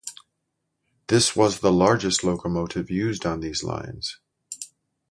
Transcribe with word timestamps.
This 1.09 1.35
was 1.35 1.59
the 1.59 1.71
largest 1.71 2.23
locomotive 2.23 2.89
used 2.89 3.23
on 3.23 3.39
these 3.39 3.63
lines. 3.63 4.17